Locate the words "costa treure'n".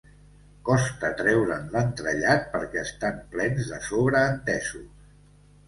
0.69-1.67